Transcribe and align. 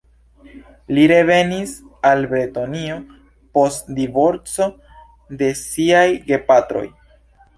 Li 0.97 1.01
revenis 1.09 1.73
al 2.11 2.25
Bretonio 2.31 2.95
post 3.59 3.93
divorco 3.99 4.69
de 5.43 5.53
siaj 5.63 6.05
gepatroj. 6.33 6.85